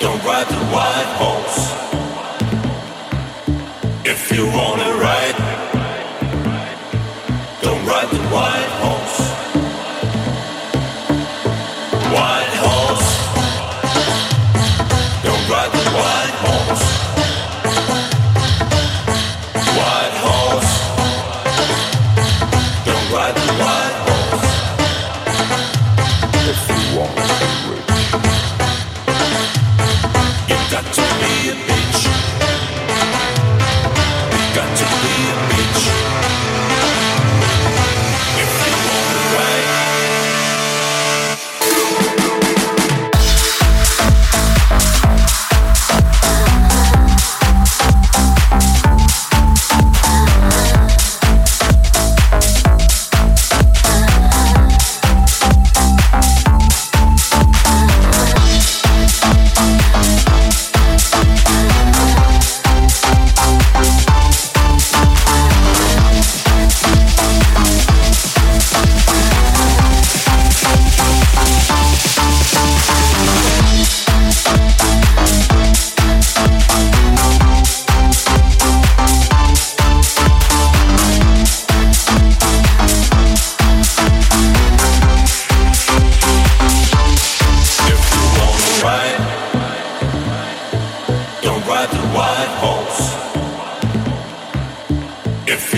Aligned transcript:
Don't 0.00 0.24
ride 0.24 0.48
the 0.48 0.62
white 0.74 1.12
horse. 1.20 1.60
If 4.04 4.32
you 4.32 4.46
wanna 4.46 4.96
ride. 4.96 5.47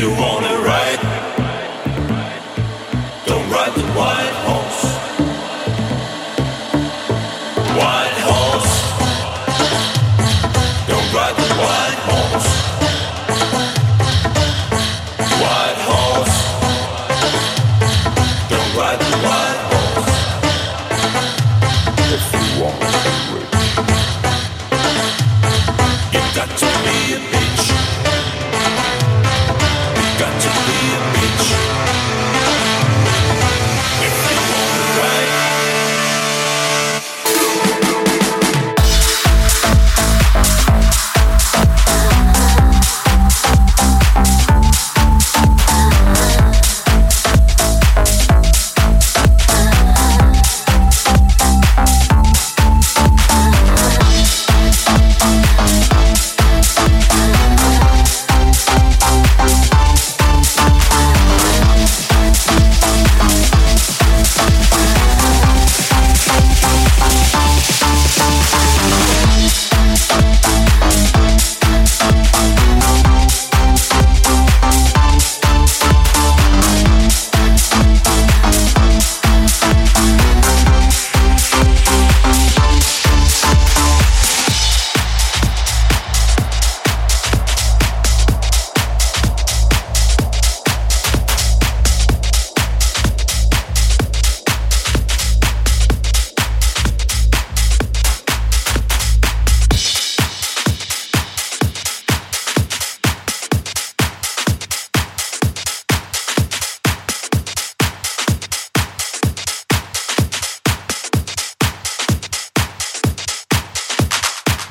you 0.00 0.10
wanna 0.12 0.56
ride, 0.62 0.98
don't 3.26 3.50
ride 3.50 3.74
the 3.74 3.86
white 3.92 4.34
horse. 4.46 4.59